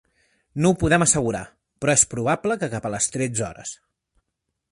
[0.65, 1.41] No ho podem assegurar,
[1.83, 3.77] però és probable que cap a les tretze hores.